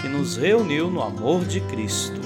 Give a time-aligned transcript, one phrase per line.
[0.00, 2.20] que nos reuniu no amor de Cristo.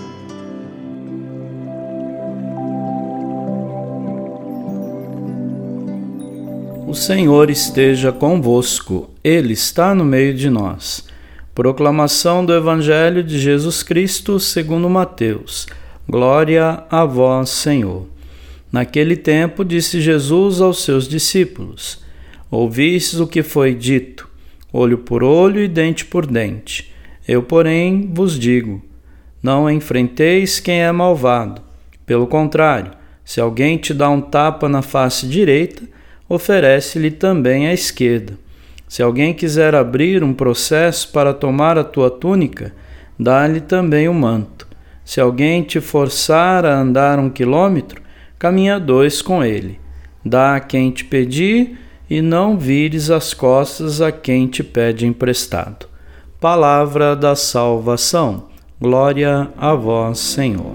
[6.86, 11.08] O Senhor esteja convosco, Ele está no meio de nós.
[11.54, 15.66] Proclamação do Evangelho de Jesus Cristo segundo Mateus.
[16.08, 18.08] Glória a vós, Senhor.
[18.72, 22.02] Naquele tempo disse Jesus aos seus discípulos:
[22.50, 24.28] Ouvistes o que foi dito,
[24.72, 26.92] olho por olho e dente por dente.
[27.26, 28.82] Eu, porém, vos digo:
[29.42, 31.62] não enfrenteis quem é malvado.
[32.04, 32.92] Pelo contrário,
[33.24, 35.82] se alguém te dá um tapa na face direita,
[36.28, 38.34] oferece-lhe também a esquerda.
[38.88, 42.72] Se alguém quiser abrir um processo para tomar a tua túnica,
[43.18, 44.66] dá-lhe também o manto.
[45.04, 48.02] Se alguém te forçar a andar um quilômetro,
[48.38, 49.78] caminha dois com ele.
[50.24, 55.89] Dá a quem te pedir e não vires as costas a quem te pede emprestado.
[56.40, 58.44] Palavra da salvação.
[58.80, 60.72] Glória a vós, Senhor.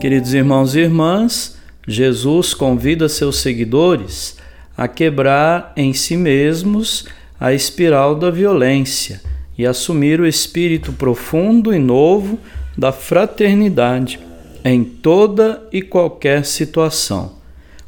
[0.00, 4.38] Queridos irmãos e irmãs, Jesus convida seus seguidores
[4.76, 7.06] a quebrar em si mesmos
[7.38, 9.20] a espiral da violência
[9.56, 12.40] e assumir o espírito profundo e novo
[12.76, 14.18] da fraternidade
[14.64, 17.43] em toda e qualquer situação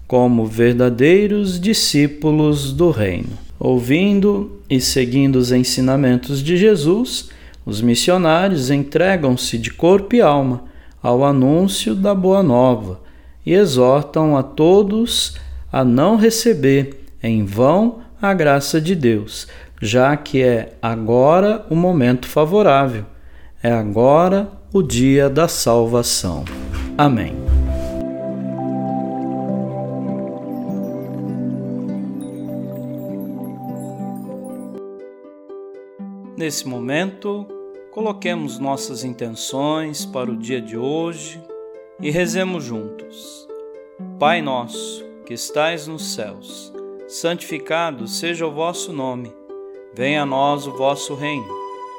[0.07, 3.39] como verdadeiros discípulos do Reino.
[3.59, 7.31] Ouvindo e seguindo os ensinamentos de Jesus,
[7.65, 10.65] os missionários entregam-se de corpo e alma
[11.03, 13.01] ao anúncio da Boa Nova
[13.45, 15.37] e exortam a todos
[15.73, 19.47] a não receber em vão a graça de Deus,
[19.81, 23.05] já que é agora o momento favorável,
[23.63, 26.45] é agora o dia da salvação.
[26.97, 27.46] Amém.
[36.37, 37.47] Nesse momento,
[37.93, 41.43] coloquemos nossas intenções para o dia de hoje
[41.99, 43.49] e rezemos juntos.
[44.19, 46.71] Pai nosso, que estais nos céus,
[47.09, 49.35] santificado seja o vosso nome.
[49.95, 51.49] Venha a nós o vosso reino.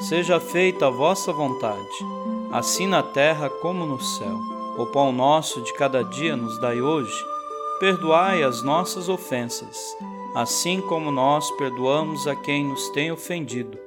[0.02, 2.06] Seja feita a vossa vontade,
[2.52, 4.38] assim na terra como no céu.
[4.78, 7.26] O pão nosso de cada dia nos dai hoje.
[7.80, 9.98] Perdoai as nossas ofensas,
[10.36, 13.87] assim como nós perdoamos a quem nos tem ofendido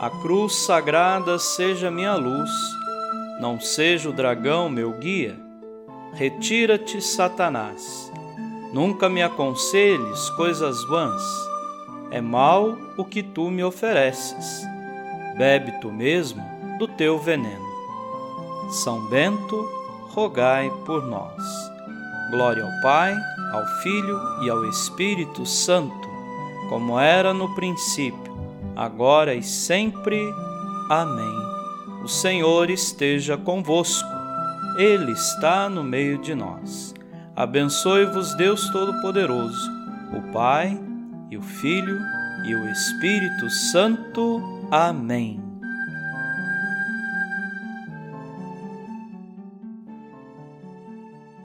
[0.00, 2.50] A cruz sagrada seja minha luz,
[3.40, 5.38] não seja o dragão meu guia.
[6.14, 8.12] Retira-te, Satanás.
[8.72, 11.22] Nunca me aconselhes coisas vãs.
[12.10, 14.66] É mal o que tu me ofereces.
[15.38, 16.42] Bebe tu mesmo
[16.78, 17.64] do teu veneno.
[18.70, 19.68] São Bento,
[20.10, 21.42] rogai por nós.
[22.32, 23.14] Glória ao Pai,
[23.52, 26.08] ao Filho e ao Espírito Santo,
[26.68, 28.33] como era no princípio
[28.76, 30.18] agora e sempre.
[30.90, 31.44] Amém.
[32.02, 34.08] O Senhor esteja convosco,
[34.78, 36.94] Ele está no meio de nós.
[37.36, 39.70] Abençoe-vos, Deus Todo-Poderoso,
[40.12, 40.80] o Pai
[41.30, 41.98] e o Filho
[42.46, 44.40] e o Espírito Santo.
[44.70, 45.43] Amém.